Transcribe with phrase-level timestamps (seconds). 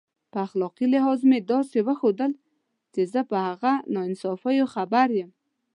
[0.31, 2.31] په اخلاقي لحاظ مې داسې وښودل
[2.93, 5.31] چې زه په هغه ناانصافیو خبر یم.